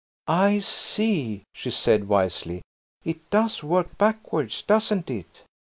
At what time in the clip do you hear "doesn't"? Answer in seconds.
4.63-5.11